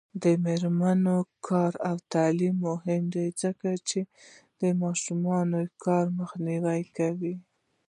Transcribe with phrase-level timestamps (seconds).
[0.23, 1.17] د میرمنو
[1.47, 3.99] کار او تعلیم مهم دی ځکه چې
[4.81, 5.21] ماشوم
[5.85, 7.35] کار مخنیوی کوي.